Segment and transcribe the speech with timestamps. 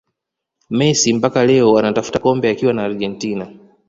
[0.69, 3.47] Messi mpaka leo anatafuta kombe akiwa na Argentina